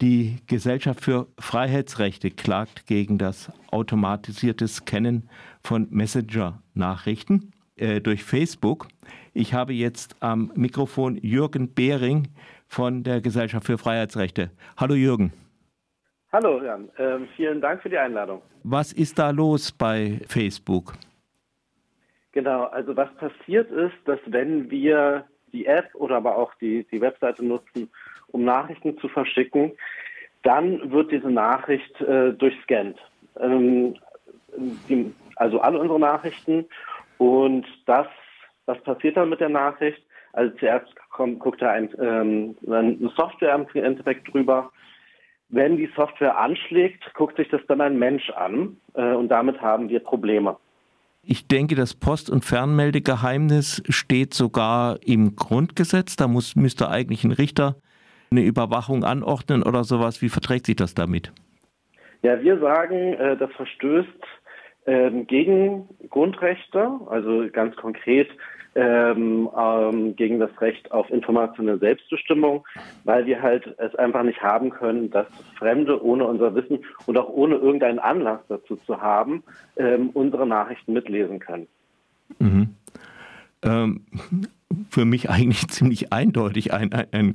Die 0.00 0.38
Gesellschaft 0.46 1.04
für 1.04 1.26
Freiheitsrechte 1.38 2.30
klagt 2.30 2.86
gegen 2.86 3.18
das 3.18 3.52
automatisierte 3.70 4.66
Scannen 4.66 5.28
von 5.62 5.88
Messenger-Nachrichten 5.90 7.52
äh, 7.76 8.00
durch 8.00 8.24
Facebook. 8.24 8.88
Ich 9.34 9.52
habe 9.52 9.74
jetzt 9.74 10.16
am 10.20 10.52
Mikrofon 10.54 11.18
Jürgen 11.18 11.74
Behring 11.74 12.28
von 12.66 13.02
der 13.02 13.20
Gesellschaft 13.20 13.66
für 13.66 13.76
Freiheitsrechte. 13.76 14.50
Hallo 14.78 14.94
Jürgen. 14.94 15.34
Hallo 16.32 16.62
Jan, 16.64 16.88
ähm, 16.96 17.28
vielen 17.36 17.60
Dank 17.60 17.82
für 17.82 17.90
die 17.90 17.98
Einladung. 17.98 18.40
Was 18.62 18.94
ist 18.94 19.18
da 19.18 19.28
los 19.28 19.70
bei 19.70 20.20
Facebook? 20.26 20.94
Genau, 22.32 22.64
also 22.66 22.96
was 22.96 23.12
passiert 23.16 23.70
ist, 23.70 23.96
dass 24.06 24.20
wenn 24.26 24.70
wir 24.70 25.26
die 25.52 25.66
App 25.66 25.94
oder 25.94 26.16
aber 26.16 26.36
auch 26.36 26.54
die, 26.56 26.86
die 26.90 27.00
Webseite 27.00 27.44
nutzen, 27.44 27.90
um 28.28 28.44
Nachrichten 28.44 28.98
zu 28.98 29.08
verschicken, 29.08 29.72
dann 30.42 30.90
wird 30.90 31.12
diese 31.12 31.30
Nachricht 31.30 32.00
äh, 32.00 32.32
durchscannt. 32.32 32.98
Ähm, 33.38 33.96
die, 34.56 35.12
also 35.36 35.60
alle 35.60 35.78
unsere 35.78 36.00
Nachrichten. 36.00 36.66
Und 37.18 37.66
das, 37.86 38.06
was 38.66 38.80
passiert 38.82 39.16
dann 39.16 39.28
mit 39.28 39.40
der 39.40 39.48
Nachricht? 39.48 40.02
Also 40.32 40.56
zuerst 40.58 40.94
kommt, 41.10 41.40
guckt 41.40 41.60
da 41.60 41.70
ein, 41.70 41.90
ähm, 42.00 42.56
eine 42.66 43.10
Software 43.16 43.54
im 43.54 43.82
Endeffekt 43.82 44.32
drüber. 44.32 44.70
Wenn 45.48 45.76
die 45.76 45.90
Software 45.96 46.38
anschlägt, 46.38 47.12
guckt 47.14 47.36
sich 47.36 47.48
das 47.48 47.60
dann 47.66 47.80
ein 47.80 47.98
Mensch 47.98 48.30
an 48.30 48.76
äh, 48.94 49.12
und 49.12 49.28
damit 49.28 49.60
haben 49.60 49.88
wir 49.88 50.00
Probleme. 50.00 50.56
Ich 51.22 51.46
denke, 51.46 51.74
das 51.74 51.94
Post- 51.94 52.30
und 52.30 52.44
Fernmeldegeheimnis 52.44 53.82
steht 53.88 54.34
sogar 54.34 54.98
im 55.04 55.36
Grundgesetz. 55.36 56.16
Da 56.16 56.28
muss, 56.28 56.56
müsste 56.56 56.88
eigentlich 56.88 57.24
ein 57.24 57.32
Richter 57.32 57.76
eine 58.30 58.42
Überwachung 58.42 59.04
anordnen 59.04 59.62
oder 59.62 59.84
sowas. 59.84 60.22
Wie 60.22 60.28
verträgt 60.28 60.66
sich 60.66 60.76
das 60.76 60.94
damit? 60.94 61.32
Ja, 62.22 62.40
wir 62.40 62.58
sagen, 62.58 63.14
äh, 63.14 63.36
das 63.36 63.50
verstößt 63.52 64.08
ähm, 64.86 65.26
gegen 65.26 65.88
Grundrechte, 66.08 66.90
also 67.08 67.46
ganz 67.52 67.76
konkret 67.76 68.28
ähm, 68.74 69.48
ähm, 69.56 70.14
gegen 70.16 70.38
das 70.38 70.50
Recht 70.60 70.92
auf 70.92 71.10
informationelle 71.10 71.78
Selbstbestimmung, 71.78 72.64
weil 73.04 73.26
wir 73.26 73.42
halt 73.42 73.74
es 73.78 73.94
einfach 73.96 74.22
nicht 74.22 74.40
haben 74.42 74.70
können, 74.70 75.10
dass 75.10 75.26
Fremde 75.58 76.02
ohne 76.02 76.24
unser 76.24 76.54
Wissen 76.54 76.84
und 77.06 77.18
auch 77.18 77.28
ohne 77.28 77.56
irgendeinen 77.56 77.98
Anlass 77.98 78.40
dazu 78.48 78.76
zu 78.76 79.00
haben, 79.00 79.42
ähm, 79.76 80.10
unsere 80.10 80.46
Nachrichten 80.46 80.92
mitlesen 80.92 81.40
können. 81.40 81.66
Mhm. 82.38 82.76
Für 84.88 85.04
mich 85.04 85.30
eigentlich 85.30 85.68
ziemlich 85.68 86.12
eindeutig 86.12 86.72
ein, 86.72 86.92
ein, 86.92 87.34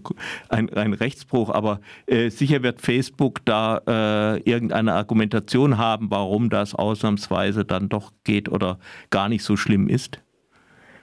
ein, 0.50 0.70
ein 0.74 0.94
Rechtsbruch, 0.94 1.50
aber 1.50 1.80
äh, 2.08 2.30
sicher 2.30 2.64
wird 2.64 2.82
Facebook 2.82 3.40
da 3.46 3.82
äh, 3.88 4.50
irgendeine 4.50 4.94
Argumentation 4.94 5.78
haben, 5.78 6.12
warum 6.12 6.50
das 6.50 6.76
ausnahmsweise 6.76 7.66
dann 7.66 7.90
doch 7.90 8.12
geht 8.24 8.50
oder 8.50 8.80
gar 9.10 9.30
nicht 9.30 9.44
so 9.44 9.58
schlimm 9.58 9.88
ist. 9.88 10.22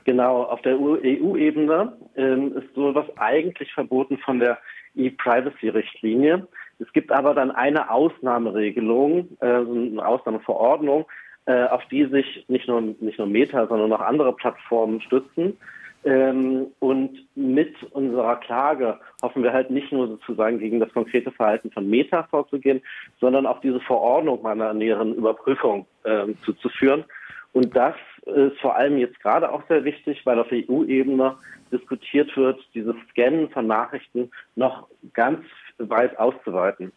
Genau, 0.05 0.43
auf 0.45 0.61
der 0.63 0.79
EU-Ebene 0.79 1.93
ähm, 2.17 2.57
ist 2.57 2.75
sowas 2.75 3.07
eigentlich 3.17 3.73
verboten 3.73 4.19
von 4.19 4.41
der 4.41 4.59
E-Privacy-Richtlinie. 4.95 6.47
Es 6.79 6.93
gibt 6.93 7.13
aber 7.13 7.35
dann 7.35 7.51
eine 7.51 7.91
Ausnahmeregelung, 7.91 9.29
äh, 9.41 9.47
eine 9.47 10.05
Ausnahmeverordnung, 10.05 11.07
äh, 11.47 11.65
auf 11.67 11.83
die 11.91 12.07
sich 12.07 12.45
nicht 12.49 12.67
nur, 12.69 12.81
nicht 12.81 13.19
nur 13.19 13.27
Meta, 13.27 13.67
sondern 13.67 13.93
auch 13.93 14.01
andere 14.01 14.35
Plattformen 14.35 15.01
stützen. 15.01 15.57
Ähm, 16.05 16.67
und 16.81 17.27
mit 17.37 17.81
unserer 17.93 18.37
Klage 18.37 18.99
hoffen 19.23 19.43
wir 19.43 19.53
halt 19.53 19.71
nicht 19.71 19.93
nur 19.93 20.09
sozusagen 20.09 20.59
gegen 20.59 20.81
das 20.81 20.93
konkrete 20.93 21.31
Verhalten 21.31 21.71
von 21.71 21.89
Meta 21.89 22.25
vorzugehen, 22.25 22.81
sondern 23.21 23.47
auch 23.47 23.61
diese 23.61 23.81
Verordnung 23.81 24.43
mal 24.43 24.53
einer 24.53 24.75
näheren 24.75 25.15
Überprüfung 25.15 25.87
äh, 26.03 26.27
zuzuführen. 26.45 27.05
Und 27.53 27.77
das 27.77 27.95
ist 28.27 28.59
vor 28.61 28.77
allem 28.77 28.99
jetzt 28.99 29.21
gerade 29.21 29.53
auch 29.53 29.63
sehr 29.69 29.85
wichtig, 29.85 30.25
weil 30.25 30.39
auf 30.39 30.49
EU-Ebene 30.51 31.37
diskutiert 31.71 32.37
wird, 32.37 32.61
dieses 32.75 32.95
Scannen 33.11 33.49
von 33.51 33.67
Nachrichten 33.67 34.31
noch 34.57 34.89
ganz 35.13 35.41
weit 35.79 36.19
auszuweiten. 36.19 36.93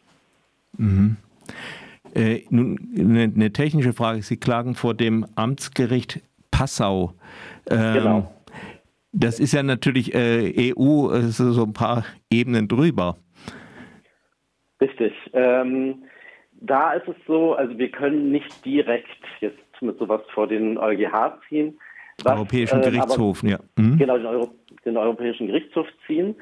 Mhm. 0.77 1.17
Äh, 2.13 2.43
nun, 2.49 2.79
eine, 2.97 3.23
eine, 3.23 3.51
technische 3.51 3.93
Frage. 3.93 4.21
Sie 4.21 4.37
klagen 4.37 4.75
vor 4.75 4.93
dem 4.93 5.25
Amtsgericht 5.35 6.21
Passau. 6.49 7.13
Ähm, 7.69 7.93
genau. 7.93 8.34
Das 9.17 9.39
ist 9.39 9.53
ja 9.53 9.63
natürlich 9.63 10.13
äh, 10.13 10.73
EU, 10.75 11.09
äh, 11.11 11.21
so 11.21 11.63
ein 11.63 11.71
paar 11.71 12.03
Ebenen 12.29 12.67
drüber. 12.67 13.15
Richtig. 14.81 15.13
Ähm, 15.31 16.03
da 16.51 16.93
ist 16.93 17.07
es 17.07 17.15
so, 17.25 17.53
also 17.53 17.77
wir 17.77 17.89
können 17.91 18.31
nicht 18.31 18.65
direkt 18.65 19.07
jetzt 19.39 19.57
mit 19.79 19.97
sowas 19.99 20.21
vor 20.33 20.47
den 20.47 20.77
EuGH 20.77 21.39
ziehen. 21.47 21.79
Was, 22.23 22.33
Europäischen 22.33 22.81
äh, 22.81 22.83
Gerichtshof, 22.83 23.39
aber, 23.39 23.51
ja. 23.51 23.59
Mhm. 23.77 23.97
Genau, 23.97 24.17
den, 24.17 24.25
Euro, 24.25 24.51
den 24.83 24.97
Europäischen 24.97 25.47
Gerichtshof 25.47 25.87
ziehen. 26.05 26.35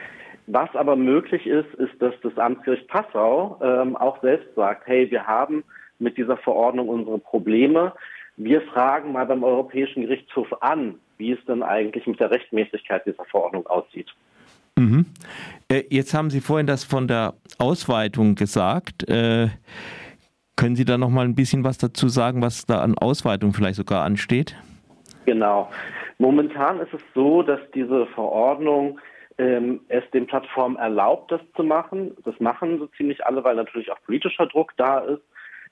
Was 0.47 0.69
aber 0.75 0.95
möglich 0.95 1.45
ist, 1.45 1.71
ist, 1.75 1.93
dass 1.99 2.13
das 2.23 2.35
Amtsgericht 2.37 2.87
Passau 2.87 3.59
ähm, 3.61 3.95
auch 3.95 4.19
selbst 4.21 4.53
sagt, 4.55 4.87
hey, 4.87 5.09
wir 5.11 5.27
haben 5.27 5.63
mit 5.99 6.17
dieser 6.17 6.37
Verordnung 6.37 6.89
unsere 6.89 7.19
Probleme. 7.19 7.93
Wir 8.35 8.61
fragen 8.61 9.11
mal 9.11 9.27
beim 9.27 9.43
Europäischen 9.43 10.01
Gerichtshof 10.01 10.47
an, 10.61 10.95
wie 11.17 11.31
es 11.31 11.45
denn 11.45 11.63
eigentlich 11.63 12.07
mit 12.07 12.19
der 12.19 12.31
Rechtmäßigkeit 12.31 13.05
dieser 13.05 13.25
Verordnung 13.25 13.65
aussieht. 13.67 14.09
Mhm. 14.77 15.05
Äh, 15.69 15.83
jetzt 15.89 16.13
haben 16.13 16.29
Sie 16.29 16.41
vorhin 16.41 16.67
das 16.67 16.83
von 16.83 17.07
der 17.07 17.35
Ausweitung 17.59 18.35
gesagt. 18.35 19.07
Äh, 19.09 19.49
können 20.55 20.75
Sie 20.75 20.85
da 20.85 20.97
noch 20.97 21.09
mal 21.09 21.25
ein 21.25 21.35
bisschen 21.35 21.63
was 21.63 21.77
dazu 21.77 22.07
sagen, 22.07 22.41
was 22.41 22.65
da 22.65 22.81
an 22.81 22.97
Ausweitung 22.97 23.53
vielleicht 23.53 23.75
sogar 23.75 24.03
ansteht? 24.03 24.55
Genau. 25.25 25.69
Momentan 26.17 26.79
ist 26.79 26.93
es 26.93 27.01
so, 27.13 27.43
dass 27.43 27.59
diese 27.73 28.05
Verordnung 28.07 28.99
ähm, 29.37 29.81
es 29.87 30.03
den 30.11 30.27
Plattformen 30.27 30.77
erlaubt, 30.77 31.31
das 31.31 31.41
zu 31.55 31.63
machen. 31.63 32.15
Das 32.23 32.39
machen 32.39 32.79
so 32.79 32.87
ziemlich 32.97 33.25
alle, 33.25 33.43
weil 33.43 33.55
natürlich 33.55 33.91
auch 33.91 34.01
politischer 34.05 34.45
Druck 34.45 34.73
da 34.77 34.99
ist. 34.99 35.21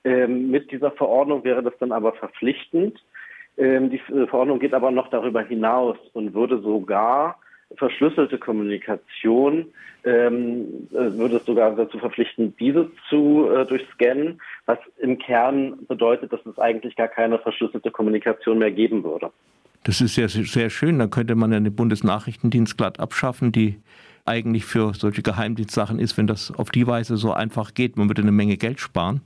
Ähm, 0.04 0.50
mit 0.50 0.70
dieser 0.72 0.90
Verordnung 0.90 1.44
wäre 1.44 1.62
das 1.62 1.74
dann 1.78 1.92
aber 1.92 2.12
verpflichtend. 2.14 3.02
Ähm, 3.56 3.90
die 3.90 3.98
Verordnung 3.98 4.58
geht 4.58 4.74
aber 4.74 4.90
noch 4.90 5.08
darüber 5.08 5.42
hinaus 5.42 5.96
und 6.12 6.34
würde 6.34 6.60
sogar 6.60 7.38
verschlüsselte 7.76 8.38
Kommunikation 8.38 9.66
ähm, 10.04 10.88
äh, 10.90 11.16
würde 11.16 11.36
es 11.36 11.44
sogar 11.44 11.74
dazu 11.76 11.98
verpflichten, 11.98 12.54
diese 12.58 12.90
zu 13.08 13.48
äh, 13.48 13.64
durchscannen, 13.66 14.40
was 14.66 14.78
im 14.98 15.18
Kern 15.18 15.78
bedeutet, 15.86 16.32
dass 16.32 16.44
es 16.44 16.58
eigentlich 16.58 16.96
gar 16.96 17.08
keine 17.08 17.38
verschlüsselte 17.38 17.90
Kommunikation 17.90 18.58
mehr 18.58 18.72
geben 18.72 19.04
würde. 19.04 19.30
Das 19.84 20.00
ist 20.00 20.14
sehr, 20.14 20.28
sehr 20.28 20.70
schön. 20.70 20.98
Dann 20.98 21.10
könnte 21.10 21.34
man 21.34 21.52
ja 21.52 21.60
den 21.60 21.74
Bundesnachrichtendienst 21.74 22.76
glatt 22.76 23.00
abschaffen, 23.00 23.52
die 23.52 23.80
eigentlich 24.24 24.64
für 24.64 24.94
solche 24.94 25.22
Geheimdienstsachen 25.22 25.98
ist, 25.98 26.16
wenn 26.16 26.28
das 26.28 26.52
auf 26.56 26.70
die 26.70 26.86
Weise 26.86 27.16
so 27.16 27.32
einfach 27.32 27.74
geht. 27.74 27.96
Man 27.96 28.08
würde 28.08 28.22
eine 28.22 28.32
Menge 28.32 28.56
Geld 28.56 28.78
sparen. 28.78 29.20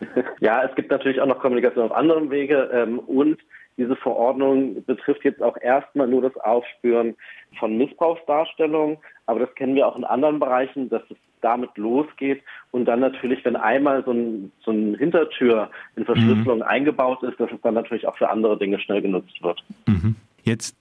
Ja, 0.40 0.62
es 0.62 0.74
gibt 0.74 0.90
natürlich 0.90 1.20
auch 1.20 1.26
noch 1.26 1.40
Kommunikation 1.40 1.86
auf 1.86 1.96
anderem 1.96 2.30
Wege 2.30 2.70
ähm, 2.72 2.98
und 2.98 3.38
diese 3.76 3.96
Verordnung 3.96 4.84
betrifft 4.84 5.24
jetzt 5.24 5.42
auch 5.42 5.56
erstmal 5.60 6.06
nur 6.06 6.22
das 6.22 6.36
Aufspüren 6.38 7.14
von 7.58 7.76
Missbrauchsdarstellungen, 7.76 8.98
aber 9.26 9.40
das 9.40 9.54
kennen 9.54 9.74
wir 9.74 9.86
auch 9.86 9.96
in 9.96 10.04
anderen 10.04 10.38
Bereichen, 10.38 10.88
dass 10.88 11.02
es 11.10 11.16
damit 11.42 11.76
losgeht 11.76 12.42
und 12.70 12.86
dann 12.86 13.00
natürlich, 13.00 13.44
wenn 13.44 13.56
einmal 13.56 14.02
so 14.04 14.12
ein, 14.12 14.52
so 14.64 14.70
ein 14.70 14.94
Hintertür 14.96 15.70
in 15.96 16.04
Verschlüsselung 16.04 16.58
mhm. 16.58 16.64
eingebaut 16.64 17.22
ist, 17.22 17.38
dass 17.38 17.50
es 17.52 17.60
dann 17.62 17.74
natürlich 17.74 18.06
auch 18.06 18.16
für 18.16 18.30
andere 18.30 18.58
Dinge 18.58 18.80
schnell 18.80 19.02
genutzt 19.02 19.42
wird. 19.42 19.62
Mhm. 19.86 20.16
Jetzt 20.42 20.76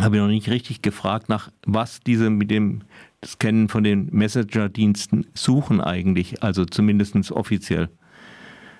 habe 0.00 0.16
ich 0.16 0.22
noch 0.22 0.28
nicht 0.28 0.50
richtig 0.50 0.82
gefragt, 0.82 1.28
nach 1.28 1.50
was 1.66 2.00
diese 2.00 2.30
mit 2.30 2.50
dem 2.50 2.82
Scannen 3.24 3.68
von 3.68 3.84
den 3.84 4.08
Messenger-Diensten 4.12 5.26
suchen 5.34 5.80
eigentlich, 5.80 6.42
also 6.42 6.64
zumindest 6.64 7.32
offiziell. 7.32 7.88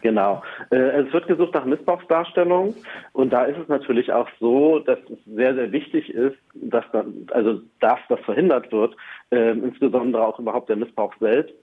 Genau. 0.04 0.42
Äh, 0.70 1.00
es 1.00 1.12
wird 1.14 1.28
gesucht 1.28 1.54
nach 1.54 1.64
Missbrauchsdarstellung 1.64 2.74
und 3.14 3.32
da 3.32 3.44
ist 3.44 3.56
es 3.56 3.68
natürlich 3.68 4.12
auch 4.12 4.28
so, 4.38 4.80
dass 4.80 4.98
es 5.08 5.18
sehr, 5.24 5.54
sehr 5.54 5.72
wichtig 5.72 6.12
ist, 6.12 6.36
dass 6.52 6.84
dann, 6.92 7.26
also 7.30 7.62
dass 7.80 7.98
das 8.10 8.20
verhindert 8.20 8.70
wird, 8.70 8.94
äh, 9.30 9.52
insbesondere 9.52 10.26
auch 10.26 10.38
überhaupt 10.38 10.68
der 10.68 10.76
Missbrauch 10.76 11.14
selbst. 11.20 11.54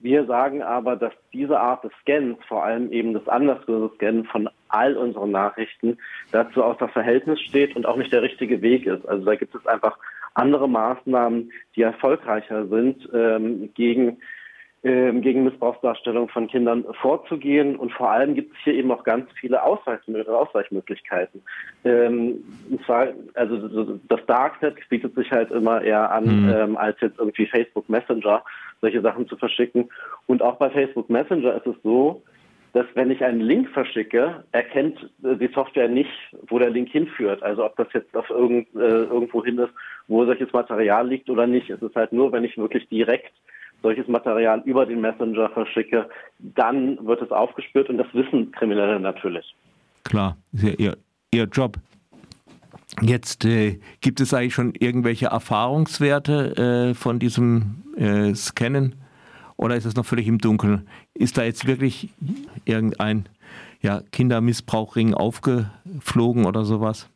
Wir 0.00 0.26
sagen 0.26 0.60
aber, 0.60 0.96
dass 0.96 1.12
diese 1.32 1.60
Art 1.60 1.84
des 1.84 1.92
Scans, 2.00 2.36
vor 2.48 2.64
allem 2.64 2.90
eben 2.90 3.14
das 3.14 3.28
anlasslose 3.28 3.94
Scannen 3.94 4.24
von 4.24 4.50
all 4.70 4.96
unseren 4.96 5.30
Nachrichten, 5.30 5.96
dazu 6.32 6.64
außer 6.64 6.88
Verhältnis 6.88 7.40
steht 7.42 7.76
und 7.76 7.86
auch 7.86 7.96
nicht 7.96 8.12
der 8.12 8.22
richtige 8.22 8.60
Weg 8.60 8.86
ist. 8.86 9.06
Also 9.06 9.24
da 9.24 9.36
gibt 9.36 9.54
es 9.54 9.64
einfach 9.68 9.96
andere 10.34 10.68
Maßnahmen, 10.68 11.52
die 11.76 11.82
erfolgreicher 11.82 12.66
sind 12.66 13.08
ähm, 13.14 13.72
gegen 13.74 14.08
ähm, 14.08 14.18
gegen 14.84 15.44
Missbrauchsdarstellung 15.44 16.28
von 16.28 16.46
Kindern 16.46 16.84
vorzugehen. 17.00 17.76
Und 17.76 17.90
vor 17.92 18.10
allem 18.10 18.34
gibt 18.34 18.52
es 18.52 18.58
hier 18.64 18.74
eben 18.74 18.92
auch 18.92 19.02
ganz 19.02 19.30
viele 19.40 19.62
Ausweichmöglichkeiten. 19.62 21.40
Ähm, 21.84 22.44
und 22.70 22.84
zwar, 22.84 23.08
also 23.32 23.98
das 24.08 24.26
Darknet 24.26 24.76
bietet 24.90 25.14
sich 25.14 25.30
halt 25.30 25.50
immer 25.52 25.80
eher 25.80 26.12
an, 26.12 26.44
mhm. 26.44 26.52
ähm, 26.54 26.76
als 26.76 27.00
jetzt 27.00 27.18
irgendwie 27.18 27.46
Facebook 27.46 27.88
Messenger 27.88 28.44
solche 28.82 29.00
Sachen 29.00 29.26
zu 29.26 29.38
verschicken. 29.38 29.88
Und 30.26 30.42
auch 30.42 30.56
bei 30.56 30.68
Facebook 30.68 31.08
Messenger 31.08 31.54
ist 31.56 31.66
es 31.66 31.76
so, 31.82 32.22
dass 32.74 32.84
wenn 32.92 33.10
ich 33.10 33.24
einen 33.24 33.40
Link 33.40 33.70
verschicke, 33.70 34.44
erkennt 34.52 34.98
die 35.18 35.50
Software 35.54 35.88
nicht, 35.88 36.10
wo 36.48 36.58
der 36.58 36.70
Link 36.70 36.90
hinführt. 36.90 37.42
Also 37.42 37.64
ob 37.64 37.74
das 37.76 37.86
jetzt 37.94 38.14
auf 38.14 38.28
irgend, 38.28 38.68
äh, 38.74 39.04
irgendwo 39.04 39.42
hin 39.42 39.58
ist, 39.58 39.72
wo 40.08 40.26
solches 40.26 40.52
Material 40.52 41.08
liegt 41.08 41.30
oder 41.30 41.46
nicht. 41.46 41.70
Es 41.70 41.80
ist 41.80 41.96
halt 41.96 42.12
nur, 42.12 42.32
wenn 42.32 42.44
ich 42.44 42.58
wirklich 42.58 42.86
direkt 42.88 43.32
solches 43.84 44.08
Material 44.08 44.62
über 44.64 44.86
den 44.86 45.00
Messenger 45.02 45.50
verschicke, 45.50 46.08
dann 46.38 46.98
wird 47.06 47.20
es 47.20 47.30
aufgespürt 47.30 47.90
und 47.90 47.98
das 47.98 48.06
wissen 48.14 48.50
Kriminelle 48.52 48.98
natürlich. 48.98 49.54
Klar, 50.04 50.36
ist 50.52 50.64
ja 50.64 50.72
ihr, 50.78 50.96
ihr 51.32 51.44
Job. 51.44 51.76
Jetzt 53.02 53.44
äh, 53.44 53.78
gibt 54.00 54.20
es 54.20 54.32
eigentlich 54.32 54.54
schon 54.54 54.72
irgendwelche 54.78 55.26
Erfahrungswerte 55.26 56.90
äh, 56.90 56.94
von 56.94 57.18
diesem 57.18 57.82
äh, 57.96 58.34
Scannen 58.34 58.94
oder 59.56 59.76
ist 59.76 59.84
es 59.84 59.96
noch 59.96 60.06
völlig 60.06 60.26
im 60.28 60.38
Dunkeln? 60.38 60.88
Ist 61.12 61.36
da 61.36 61.44
jetzt 61.44 61.66
wirklich 61.66 62.08
irgendein 62.64 63.26
ja, 63.82 64.00
Kindermissbrauchring 64.12 65.12
aufgeflogen 65.12 66.46
oder 66.46 66.64
sowas? 66.64 67.10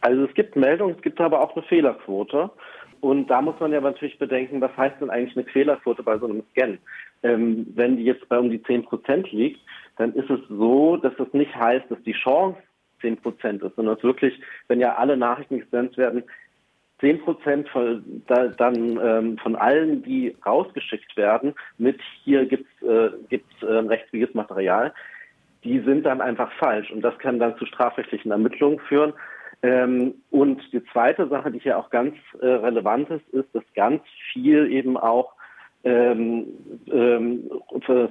Also 0.00 0.24
es 0.24 0.34
gibt 0.34 0.56
Meldungen, 0.56 0.96
es 0.96 1.02
gibt 1.02 1.20
aber 1.20 1.40
auch 1.40 1.54
eine 1.54 1.64
Fehlerquote. 1.64 2.50
Und 3.00 3.28
da 3.28 3.40
muss 3.40 3.58
man 3.60 3.72
ja 3.72 3.80
natürlich 3.80 4.18
bedenken, 4.18 4.60
was 4.60 4.76
heißt 4.76 5.00
denn 5.00 5.10
eigentlich 5.10 5.36
eine 5.36 5.46
Fehlerquote 5.46 6.02
bei 6.02 6.18
so 6.18 6.26
einem 6.26 6.42
Scan? 6.52 6.78
Ähm, 7.22 7.66
wenn 7.74 7.96
die 7.96 8.04
jetzt 8.04 8.28
bei 8.28 8.38
um 8.38 8.50
die 8.50 8.62
10 8.62 8.84
Prozent 8.84 9.30
liegt, 9.32 9.60
dann 9.96 10.14
ist 10.14 10.30
es 10.30 10.40
so, 10.48 10.96
dass 10.96 11.14
das 11.16 11.32
nicht 11.32 11.54
heißt, 11.54 11.90
dass 11.90 12.02
die 12.02 12.12
Chance 12.12 12.58
10 13.00 13.16
Prozent 13.18 13.62
ist, 13.62 13.76
sondern 13.76 13.96
es 13.96 14.02
wirklich, 14.02 14.40
wenn 14.68 14.80
ja 14.80 14.94
alle 14.96 15.16
Nachrichten 15.16 15.58
gescannt 15.60 15.96
werden, 15.96 16.22
10 17.00 17.20
Prozent 17.20 17.68
von, 17.68 18.22
da, 18.26 18.48
dann 18.48 18.98
ähm, 19.02 19.38
von 19.38 19.56
allen, 19.56 20.02
die 20.02 20.34
rausgeschickt 20.44 21.16
werden, 21.16 21.54
mit 21.78 22.00
hier 22.24 22.46
gibt's 22.46 22.82
äh, 22.82 23.10
gibt's 23.28 23.62
äh, 23.62 23.66
rechtswidriges 23.66 24.34
Material, 24.34 24.92
die 25.64 25.80
sind 25.80 26.04
dann 26.04 26.20
einfach 26.20 26.50
falsch 26.52 26.90
und 26.90 27.02
das 27.02 27.16
kann 27.18 27.38
dann 27.38 27.56
zu 27.58 27.66
strafrechtlichen 27.66 28.30
Ermittlungen 28.30 28.80
führen. 28.80 29.12
Ähm, 29.62 30.14
und 30.30 30.60
die 30.72 30.84
zweite 30.92 31.28
Sache, 31.28 31.50
die 31.50 31.58
hier 31.58 31.78
auch 31.78 31.90
ganz 31.90 32.14
äh, 32.40 32.46
relevant 32.46 33.10
ist, 33.10 33.28
ist, 33.30 33.48
dass 33.54 33.64
ganz 33.74 34.02
viel 34.32 34.70
eben 34.70 34.96
auch 34.96 35.32
ähm, 35.84 36.46
ähm, 36.90 37.50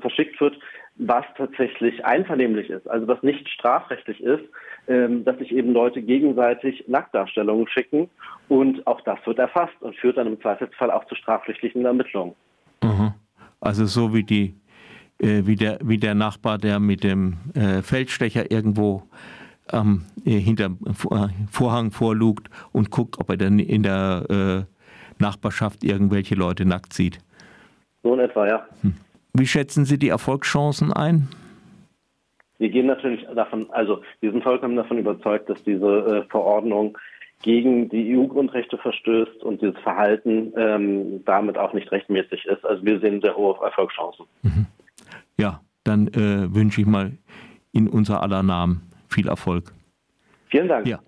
verschickt 0.01 0.39
wird, 0.41 0.57
was 0.95 1.25
tatsächlich 1.37 2.03
einvernehmlich 2.05 2.69
ist, 2.69 2.89
also 2.89 3.07
was 3.07 3.21
nicht 3.21 3.47
strafrechtlich 3.49 4.19
ist, 4.21 4.43
ähm, 4.87 5.23
dass 5.25 5.37
sich 5.37 5.51
eben 5.51 5.71
Leute 5.73 6.01
gegenseitig 6.01 6.85
Nacktdarstellungen 6.87 7.67
schicken 7.67 8.09
und 8.49 8.85
auch 8.87 9.01
das 9.01 9.19
wird 9.25 9.37
erfasst 9.37 9.75
und 9.81 9.95
führt 9.97 10.17
dann 10.17 10.27
im 10.27 10.41
Zweifelsfall 10.41 10.89
auch 10.89 11.05
zu 11.05 11.15
strafrechtlichen 11.15 11.85
Ermittlungen. 11.85 12.33
Mhm. 12.83 13.13
Also 13.59 13.85
so 13.85 14.13
wie 14.13 14.23
die 14.23 14.55
äh, 15.19 15.43
wie 15.45 15.55
der 15.55 15.77
wie 15.83 15.97
der 15.97 16.15
Nachbar, 16.15 16.57
der 16.57 16.79
mit 16.79 17.03
dem 17.03 17.37
äh, 17.53 17.81
Feldstecher 17.81 18.49
irgendwo 18.49 19.03
ähm, 19.71 20.03
hinterm 20.23 20.79
Vorhang 21.49 21.91
vorlugt 21.91 22.49
und 22.71 22.91
guckt, 22.91 23.19
ob 23.19 23.29
er 23.29 23.37
dann 23.37 23.59
in 23.59 23.83
der 23.83 24.67
äh, 24.67 25.21
Nachbarschaft 25.21 25.83
irgendwelche 25.83 26.35
Leute 26.35 26.65
nackt 26.65 26.93
sieht. 26.93 27.19
So 28.03 28.13
in 28.13 28.19
etwa, 28.19 28.47
ja. 28.47 28.65
Hm. 28.81 28.95
Wie 29.33 29.47
schätzen 29.47 29.85
Sie 29.85 29.99
die 29.99 30.09
Erfolgschancen 30.09 30.91
ein? 30.91 31.27
Wir 32.57 32.69
gehen 32.69 32.87
natürlich 32.87 33.25
davon, 33.35 33.69
also 33.71 34.01
wir 34.19 34.31
sind 34.31 34.43
vollkommen 34.43 34.75
davon 34.75 34.97
überzeugt, 34.97 35.49
dass 35.49 35.63
diese 35.63 36.23
äh, 36.25 36.29
Verordnung 36.29 36.97
gegen 37.43 37.87
die 37.89 38.17
EU-Grundrechte 38.17 38.77
verstößt 38.77 39.43
und 39.43 39.61
dieses 39.61 39.77
Verhalten 39.79 40.53
ähm, 40.57 41.23
damit 41.25 41.57
auch 41.57 41.73
nicht 41.73 41.91
rechtmäßig 41.91 42.45
ist. 42.45 42.65
Also 42.65 42.83
wir 42.83 42.99
sehen 42.99 43.21
sehr 43.21 43.35
hohe 43.35 43.55
Erfolgschancen. 43.63 44.25
Mhm. 44.41 44.65
Ja, 45.37 45.61
dann 45.83 46.07
äh, 46.07 46.53
wünsche 46.53 46.81
ich 46.81 46.87
mal 46.87 47.11
in 47.71 47.87
unser 47.87 48.23
aller 48.23 48.41
Namen 48.41 48.86
viel 49.07 49.27
Erfolg. 49.27 49.73
Vielen 50.49 50.67
Dank. 50.67 50.87
Ja. 50.87 51.01